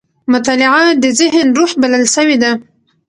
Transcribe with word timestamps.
مطالعه 0.33 0.81
د 1.03 1.05
ذهن 1.19 1.47
روح 1.57 1.71
بلل 1.81 2.03
سوې 2.15 2.37
ده. 2.43 2.51